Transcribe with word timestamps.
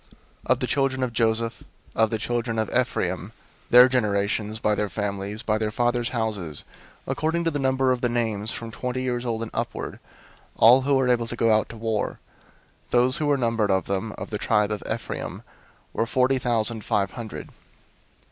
001:032 0.01 0.09
Of 0.53 0.59
the 0.61 0.65
children 0.67 1.03
of 1.03 1.13
Joseph, 1.13 1.63
of 1.95 2.09
the 2.09 2.17
children 2.17 2.57
of 2.57 2.71
Ephraim, 2.75 3.33
their 3.69 3.87
generations, 3.87 4.57
by 4.57 4.73
their 4.73 4.89
families, 4.89 5.43
by 5.43 5.59
their 5.59 5.69
fathers' 5.69 6.09
houses, 6.09 6.63
according 7.05 7.43
to 7.43 7.51
the 7.51 7.59
number 7.59 7.91
of 7.91 8.01
the 8.01 8.09
names, 8.09 8.49
from 8.49 8.71
twenty 8.71 9.03
years 9.03 9.27
old 9.27 9.43
and 9.43 9.51
upward, 9.53 9.99
all 10.57 10.81
who 10.81 10.95
were 10.95 11.07
able 11.07 11.27
to 11.27 11.35
go 11.35 11.53
out 11.55 11.69
to 11.69 11.77
war; 11.77 12.17
001:033 12.85 12.89
those 12.89 13.17
who 13.17 13.27
were 13.27 13.37
numbered 13.37 13.69
of 13.69 13.85
them, 13.85 14.11
of 14.17 14.31
the 14.31 14.39
tribe 14.39 14.71
of 14.71 14.81
Ephraim, 14.91 15.43
were 15.93 16.07
forty 16.07 16.39
thousand 16.39 16.83
five 16.83 17.11
hundred. 17.11 17.49